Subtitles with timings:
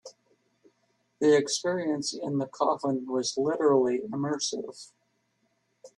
[1.19, 4.93] The experience in the coffin was literally immersive.